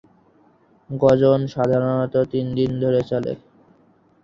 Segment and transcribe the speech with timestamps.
[0.89, 3.33] গাজন সাধারণত তিনদিন ধরে চলে।